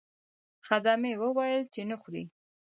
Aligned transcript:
خدمې 0.67 1.13
وویل 1.21 1.63
چې 1.73 1.81
نه 1.89 1.95
خورئ. 2.01 2.25